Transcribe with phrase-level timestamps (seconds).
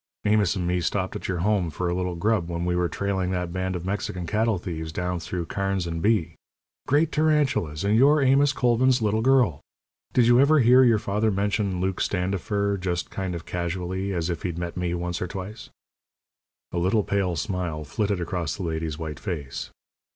[0.25, 3.29] Amos and me stopped at your home for a little grub when we were trailing
[3.29, 6.33] that band of Mexican cattle thieves down through Karnes and Bee.
[6.87, 7.83] Great tarantulas!
[7.83, 9.61] and you're Amos Colvin's little girl!
[10.11, 14.41] Did you ever hear your father mention Luke Standifer just kind of casually as if
[14.41, 15.69] he'd met me once or twice?"
[16.71, 19.69] A little pale smile flitted across the lady's white face.